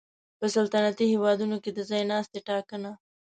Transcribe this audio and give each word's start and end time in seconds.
په 0.39 0.45
سلطنتي 0.55 1.05
هېوادونو 1.13 1.55
کې 1.63 1.71
د 1.73 1.79
ځای 1.89 2.03
ناستي 2.11 2.39
ټاکنه 2.47 2.91